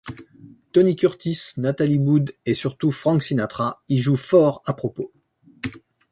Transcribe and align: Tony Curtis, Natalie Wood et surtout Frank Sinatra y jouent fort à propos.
Tony 0.73 0.95
Curtis, 0.95 1.37
Natalie 1.57 1.99
Wood 1.99 2.31
et 2.47 2.55
surtout 2.55 2.89
Frank 2.89 3.21
Sinatra 3.21 3.83
y 3.87 3.99
jouent 3.99 4.15
fort 4.15 4.63
à 4.65 4.73
propos. 4.73 5.13